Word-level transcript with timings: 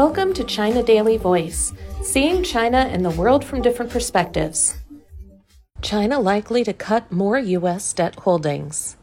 Welcome 0.00 0.32
to 0.32 0.44
China 0.44 0.82
Daily 0.82 1.18
Voice, 1.18 1.74
seeing 2.02 2.42
China 2.42 2.78
and 2.78 3.04
the 3.04 3.10
world 3.10 3.44
from 3.44 3.60
different 3.60 3.92
perspectives. 3.92 4.78
China 5.82 6.18
likely 6.18 6.64
to 6.64 6.72
cut 6.72 7.12
more 7.12 7.38
U.S. 7.38 7.92
debt 7.92 8.14
holdings. 8.20 8.96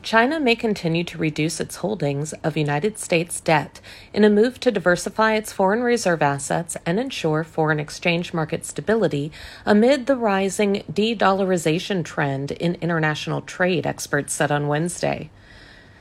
China 0.00 0.38
may 0.38 0.54
continue 0.54 1.02
to 1.02 1.18
reduce 1.18 1.58
its 1.58 1.74
holdings 1.82 2.32
of 2.44 2.56
United 2.56 2.98
States 2.98 3.40
debt 3.40 3.80
in 4.14 4.22
a 4.22 4.30
move 4.30 4.60
to 4.60 4.70
diversify 4.70 5.34
its 5.34 5.52
foreign 5.52 5.82
reserve 5.82 6.22
assets 6.22 6.76
and 6.86 7.00
ensure 7.00 7.42
foreign 7.42 7.80
exchange 7.80 8.32
market 8.32 8.64
stability 8.64 9.32
amid 9.66 10.06
the 10.06 10.14
rising 10.16 10.84
de 10.92 11.16
dollarization 11.16 12.04
trend 12.04 12.52
in 12.52 12.76
international 12.76 13.40
trade, 13.40 13.88
experts 13.88 14.32
said 14.32 14.52
on 14.52 14.68
Wednesday. 14.68 15.30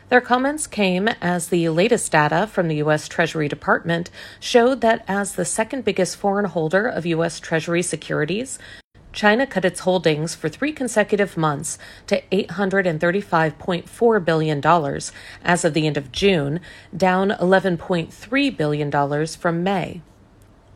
Their 0.10 0.22
comments 0.22 0.66
came 0.66 1.08
as 1.22 1.50
the 1.50 1.70
latest 1.70 2.12
data 2.12 2.48
from 2.48 2.68
the 2.68 2.78
U.S. 2.78 3.08
Treasury 3.08 3.48
Department 3.48 4.10
showed 4.40 4.82
that 4.82 5.06
as 5.08 5.34
the 5.34 5.46
second 5.46 5.86
biggest 5.86 6.18
foreign 6.18 6.46
holder 6.46 6.88
of 6.88 7.06
U.S. 7.06 7.40
Treasury 7.40 7.84
securities, 7.84 8.58
China 9.14 9.46
cut 9.46 9.66
its 9.66 9.82
holdings 9.82 10.34
for 10.34 10.50
three 10.50 10.72
consecutive 10.72 11.38
months 11.38 11.78
to 12.08 12.22
$835.4 12.32 14.26
billion 14.26 15.02
as 15.44 15.64
of 15.66 15.74
the 15.76 15.86
end 15.86 15.98
of 15.98 16.12
June, 16.12 16.60
down 16.96 17.30
$11.3 17.30 18.58
billion 18.58 19.28
from 19.28 19.64
May. 19.64 20.02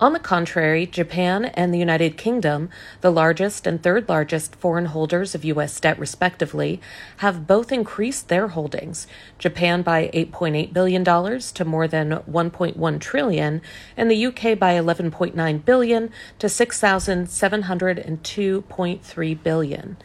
On 0.03 0.11
the 0.11 0.19
contrary, 0.19 0.85
Japan 0.85 1.45
and 1.45 1.73
the 1.73 1.79
United 1.79 2.17
Kingdom, 2.17 2.69
the 2.99 3.09
largest 3.09 3.65
and 3.65 3.81
third 3.81 4.09
largest 4.09 4.53
foreign 4.53 4.87
holders 4.87 5.33
of 5.33 5.45
U.S. 5.45 5.79
debt 5.79 5.97
respectively, 5.97 6.81
have 7.19 7.47
both 7.47 7.71
increased 7.71 8.27
their 8.27 8.49
holdings. 8.49 9.07
Japan 9.39 9.81
by 9.81 10.11
$8.8 10.13 10.73
billion 10.73 11.05
to 11.05 11.63
more 11.63 11.87
than 11.87 12.19
1.1 12.29 12.99
trillion, 12.99 13.61
and 13.95 14.11
the 14.11 14.25
UK 14.25 14.59
by 14.59 14.73
11.9 14.73 15.63
billion 15.63 16.09
to 16.37 16.47
$6,702.3 16.47 19.43
billion. 19.43 19.95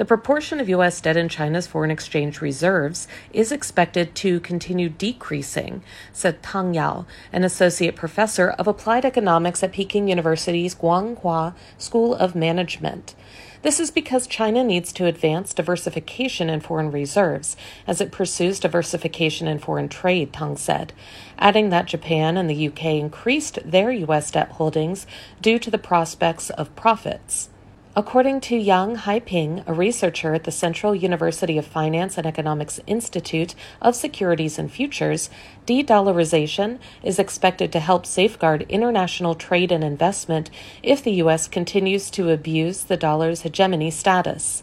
The 0.00 0.06
proportion 0.06 0.60
of 0.60 0.68
U.S. 0.70 0.98
debt 0.98 1.18
in 1.18 1.28
China's 1.28 1.66
foreign 1.66 1.90
exchange 1.90 2.40
reserves 2.40 3.06
is 3.34 3.52
expected 3.52 4.14
to 4.14 4.40
continue 4.40 4.88
decreasing, 4.88 5.82
said 6.10 6.42
Tang 6.42 6.72
Yao, 6.72 7.04
an 7.34 7.44
associate 7.44 7.96
professor 7.96 8.48
of 8.48 8.66
applied 8.66 9.04
economics 9.04 9.62
at 9.62 9.72
Peking 9.72 10.08
University's 10.08 10.74
Guanghua 10.74 11.54
School 11.76 12.14
of 12.14 12.34
Management. 12.34 13.14
This 13.60 13.78
is 13.78 13.90
because 13.90 14.26
China 14.26 14.64
needs 14.64 14.90
to 14.94 15.04
advance 15.04 15.52
diversification 15.52 16.48
in 16.48 16.60
foreign 16.60 16.90
reserves 16.90 17.54
as 17.86 18.00
it 18.00 18.10
pursues 18.10 18.58
diversification 18.58 19.46
in 19.46 19.58
foreign 19.58 19.90
trade, 19.90 20.32
Tang 20.32 20.56
said, 20.56 20.94
adding 21.38 21.68
that 21.68 21.84
Japan 21.84 22.38
and 22.38 22.48
the 22.48 22.68
UK 22.68 22.84
increased 22.84 23.58
their 23.66 23.92
U.S. 23.92 24.30
debt 24.30 24.52
holdings 24.52 25.06
due 25.42 25.58
to 25.58 25.70
the 25.70 25.76
prospects 25.76 26.48
of 26.48 26.74
profits. 26.74 27.50
According 27.96 28.42
to 28.42 28.56
Yang 28.56 28.98
Haiping, 28.98 29.64
a 29.66 29.72
researcher 29.72 30.32
at 30.32 30.44
the 30.44 30.52
Central 30.52 30.94
University 30.94 31.58
of 31.58 31.66
Finance 31.66 32.16
and 32.16 32.24
Economics 32.24 32.78
Institute 32.86 33.56
of 33.82 33.96
Securities 33.96 34.60
and 34.60 34.70
Futures, 34.70 35.28
de 35.66 35.82
dollarization 35.82 36.78
is 37.02 37.18
expected 37.18 37.72
to 37.72 37.80
help 37.80 38.06
safeguard 38.06 38.64
international 38.68 39.34
trade 39.34 39.72
and 39.72 39.82
investment 39.82 40.50
if 40.84 41.02
the 41.02 41.14
U.S. 41.14 41.48
continues 41.48 42.10
to 42.10 42.30
abuse 42.30 42.84
the 42.84 42.96
dollar's 42.96 43.42
hegemony 43.42 43.90
status. 43.90 44.62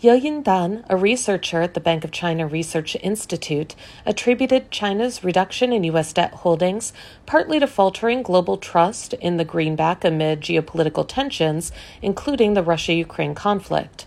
Ye 0.00 0.10
Yindan, 0.10 0.84
a 0.88 0.96
researcher 0.96 1.60
at 1.60 1.74
the 1.74 1.80
Bank 1.80 2.04
of 2.04 2.12
China 2.12 2.46
Research 2.46 2.96
Institute, 3.02 3.74
attributed 4.06 4.70
China's 4.70 5.24
reduction 5.24 5.72
in 5.72 5.82
U.S. 5.82 6.12
debt 6.12 6.32
holdings 6.32 6.92
partly 7.26 7.58
to 7.58 7.66
faltering 7.66 8.22
global 8.22 8.58
trust 8.58 9.12
in 9.14 9.38
the 9.38 9.44
greenback 9.44 10.04
amid 10.04 10.40
geopolitical 10.40 11.04
tensions, 11.04 11.72
including 12.00 12.54
the 12.54 12.62
Russia 12.62 12.92
Ukraine 12.92 13.34
conflict. 13.34 14.06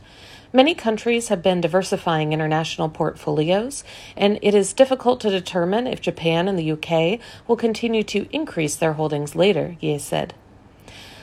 Many 0.54 0.76
countries 0.76 1.28
have 1.28 1.44
been 1.44 1.60
diversifying 1.60 2.32
international 2.32 2.88
portfolios, 2.88 3.84
and 4.16 4.40
it 4.42 4.56
is 4.56 4.72
difficult 4.72 5.20
to 5.20 5.30
determine 5.30 5.88
if 5.88 6.00
Japan 6.00 6.48
and 6.48 6.58
the 6.58 6.72
UK 6.72 7.20
will 7.50 7.58
continue 7.58 8.04
to 8.04 8.30
increase 8.32 8.78
their 8.78 8.94
holdings 8.94 9.36
later, 9.36 9.76
Ye 9.82 9.98
said. 9.98 10.36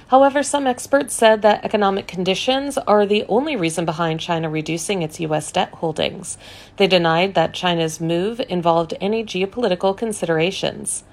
However, 0.09 0.43
some 0.43 0.67
experts 0.67 1.13
said 1.13 1.43
that 1.43 1.65
economic 1.65 2.07
conditions 2.07 2.79
are 2.79 3.05
the 3.05 3.27
only 3.29 3.57
reason 3.57 3.85
behind 3.85 4.21
China 4.21 4.49
reducing 4.49 5.03
its 5.03 5.21
U.S. 5.21 5.53
debt 5.53 5.71
holdings. 5.75 6.39
They 6.79 6.87
denied 6.87 7.35
that 7.35 7.53
China's 7.53 8.01
move 8.01 8.41
involved 8.49 8.95
any 9.03 9.23
geopolitical 9.23 9.95
considerations. 9.95 11.05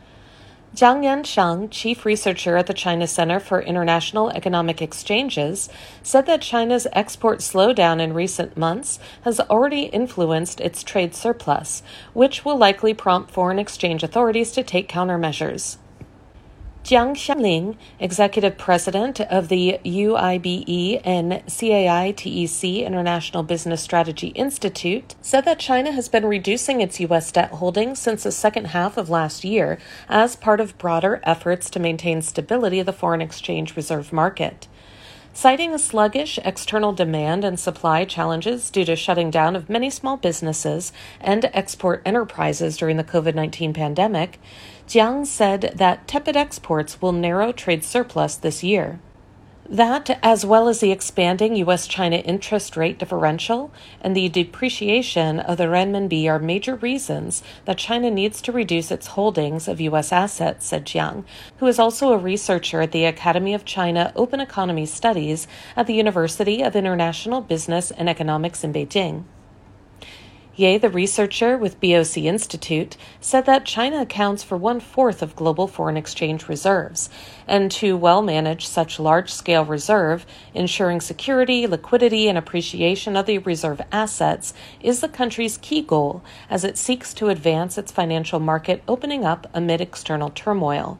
Zhang 0.73 1.03
Yansheng, 1.03 1.69
chief 1.72 2.06
researcher 2.06 2.56
at 2.56 2.67
the 2.67 2.73
China 2.73 3.06
Center 3.06 3.41
for 3.41 3.61
International 3.61 4.29
Economic 4.29 4.81
Exchanges, 4.81 5.69
said 6.01 6.25
that 6.25 6.41
China's 6.41 6.88
export 6.94 7.39
slowdown 7.39 8.01
in 8.01 8.13
recent 8.13 8.56
months 8.56 9.00
has 9.23 9.41
already 9.41 9.83
influenced 9.83 10.62
its 10.62 10.83
trade 10.83 11.13
surplus, 11.13 11.83
which 12.13 12.45
will 12.45 12.57
likely 12.57 12.94
prompt 12.94 13.31
foreign 13.31 13.59
exchange 13.59 14.03
authorities 14.03 14.51
to 14.51 14.63
take 14.63 14.88
countermeasures. 14.89 15.77
Jiang 16.85 17.16
Xiangling, 17.16 17.78
executive 18.00 18.59
president 18.59 19.19
of 19.19 19.47
the 19.47 19.79
UIBE 19.84 21.01
and 21.03 21.31
CAITEC 21.47 22.85
International 22.85 23.41
Business 23.41 23.81
Strategy 23.81 24.28
Institute, 24.28 25.16
said 25.19 25.45
that 25.45 25.57
China 25.57 25.91
has 25.91 26.07
been 26.09 26.28
reducing 26.28 26.81
its 26.81 27.00
U.S. 27.00 27.31
debt 27.31 27.50
holdings 27.53 27.97
since 27.97 28.22
the 28.22 28.31
second 28.31 28.66
half 28.66 28.97
of 28.97 29.09
last 29.09 29.44
year 29.44 29.79
as 30.07 30.35
part 30.35 30.59
of 30.59 30.78
broader 30.78 31.22
efforts 31.24 31.72
to 31.72 31.79
maintain 31.79 32.22
stability 32.22 32.79
of 32.79 32.85
the 32.85 32.94
foreign 32.94 33.19
exchange 33.19 33.75
reserve 33.75 34.13
market. 34.13 34.68
Citing 35.35 35.78
sluggish 35.78 36.40
external 36.46 36.94
demand 36.94 37.44
and 37.44 37.59
supply 37.59 38.06
challenges 38.06 38.69
due 38.69 38.85
to 38.85 38.96
shutting 38.96 39.29
down 39.29 39.57
of 39.57 39.69
many 39.69 39.90
small 39.90 40.16
businesses 40.16 40.94
and 41.19 41.50
export 41.53 42.01
enterprises 42.06 42.78
during 42.78 42.96
the 42.96 43.03
COVID 43.03 43.35
19 43.35 43.74
pandemic, 43.74 44.40
Jiang 44.88 45.25
said 45.25 45.74
that 45.75 46.07
tepid 46.07 46.38
exports 46.38 47.01
will 47.01 47.12
narrow 47.12 47.51
trade 47.51 47.84
surplus 47.84 48.38
this 48.38 48.63
year. 48.63 49.01
That, 49.68 50.20
as 50.22 50.46
well 50.46 50.68
as 50.68 50.80
the 50.80 50.92
expanding 50.92 51.56
U.S. 51.56 51.88
China 51.88 52.18
interest 52.18 52.78
rate 52.78 53.00
differential 53.00 53.74
and 54.00 54.16
the 54.16 54.30
depreciation 54.30 55.40
of 55.40 55.58
the 55.58 55.64
renminbi, 55.64 56.28
are 56.28 56.38
major 56.38 56.76
reasons 56.76 57.42
that 57.66 57.80
China 57.80 58.12
needs 58.12 58.42
to 58.44 58.52
reduce 58.52 58.92
its 58.92 59.08
holdings 59.08 59.68
of 59.68 59.81
U.S. 59.81 60.12
assets, 60.12 60.68
said 60.68 60.86
Jiang, 60.86 61.24
who 61.58 61.66
is 61.66 61.80
also 61.80 62.14
a 62.14 62.18
researcher 62.18 62.81
at 62.81 62.92
the 62.92 63.06
Academy 63.06 63.56
of 63.56 63.66
China 63.66 64.14
Open 64.16 64.40
Economy 64.40 64.86
Studies 64.86 65.48
at 65.75 65.88
the 65.88 65.96
University 65.96 66.62
of 66.62 66.75
International 66.75 67.42
Business 67.42 67.90
and 67.90 68.08
Economics 68.08 68.64
in 68.64 68.72
Beijing. 68.72 69.24
Ye, 70.58 70.78
the 70.78 70.90
researcher 70.90 71.58
with 71.58 71.82
BOC 71.82 72.18
Institute, 72.20 72.96
said 73.20 73.46
that 73.46 73.66
China 73.66 74.02
accounts 74.02 74.42
for 74.42 74.56
one 74.56 74.80
fourth 74.80 75.22
of 75.22 75.36
global 75.36 75.68
foreign 75.68 75.98
exchange 75.98 76.48
reserves, 76.48 77.10
and 77.46 77.70
to 77.72 77.98
well 77.98 78.22
manage 78.22 78.66
such 78.66 78.98
large 78.98 79.34
scale 79.34 79.66
reserve, 79.66 80.26
ensuring 80.54 81.02
security, 81.02 81.68
liquidity, 81.68 82.30
and 82.30 82.38
appreciation 82.38 83.18
of 83.18 83.26
the 83.26 83.40
reserve 83.40 83.82
assets 83.92 84.54
is 84.80 85.02
the 85.02 85.10
country's 85.10 85.58
key 85.58 85.82
goal 85.82 86.24
as 86.50 86.64
it 86.64 86.78
seeks 86.78 87.14
to 87.16 87.28
advance 87.28 87.78
its 87.78 87.92
financial 87.92 88.40
market 88.40 88.82
opening 88.88 89.26
up 89.26 89.48
amid 89.54 89.82
external 89.82 90.30
turmoil. 90.30 90.98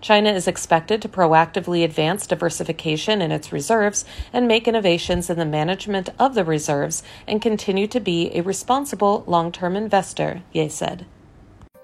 China 0.00 0.30
is 0.32 0.48
expected 0.48 1.02
to 1.02 1.08
proactively 1.08 1.84
advance 1.84 2.26
diversification 2.26 3.20
in 3.20 3.30
its 3.30 3.52
reserves 3.52 4.04
and 4.32 4.48
make 4.48 4.66
innovations 4.66 5.28
in 5.28 5.38
the 5.38 5.44
management 5.44 6.08
of 6.18 6.34
the 6.34 6.44
reserves 6.44 7.02
and 7.26 7.42
continue 7.42 7.86
to 7.86 8.00
be 8.00 8.30
a 8.34 8.42
responsible 8.42 9.24
long 9.26 9.52
term 9.52 9.76
investor, 9.76 10.42
Ye 10.52 10.68
said. 10.68 11.06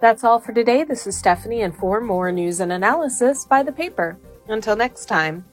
That's 0.00 0.24
all 0.24 0.40
for 0.40 0.52
today. 0.52 0.84
This 0.84 1.06
is 1.06 1.16
Stephanie, 1.16 1.62
and 1.62 1.74
for 1.74 2.00
more 2.00 2.30
news 2.30 2.60
and 2.60 2.70
analysis, 2.70 3.44
buy 3.46 3.62
the 3.62 3.72
paper. 3.72 4.18
Until 4.46 4.76
next 4.76 5.06
time. 5.06 5.44